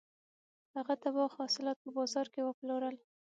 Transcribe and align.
هغه 0.75 0.93
د 1.03 1.05
باغ 1.15 1.31
حاصلات 1.39 1.77
په 1.81 1.89
بازار 1.97 2.27
کې 2.33 2.41
وپلورل. 2.43 2.95